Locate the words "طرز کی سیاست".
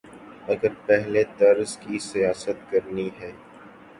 1.37-2.69